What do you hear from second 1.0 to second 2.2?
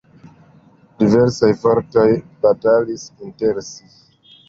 Diversaj fortoj